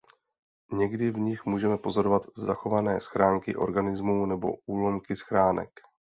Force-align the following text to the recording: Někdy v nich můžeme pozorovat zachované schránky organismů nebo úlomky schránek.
Někdy 0.71 1.11
v 1.11 1.17
nich 1.17 1.45
můžeme 1.45 1.77
pozorovat 1.77 2.21
zachované 2.35 3.01
schránky 3.01 3.55
organismů 3.55 4.25
nebo 4.25 4.53
úlomky 4.65 5.15
schránek. 5.15 5.69